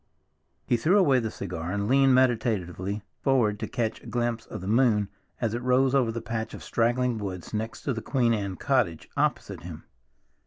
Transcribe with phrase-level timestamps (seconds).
[0.65, 4.67] He threw away the cigar and leaned meditatively forward to catch a glimpse of the
[4.67, 8.55] moon as it rose over the patch of straggling woods next to the Queen Anne
[8.55, 9.83] cottage opposite him.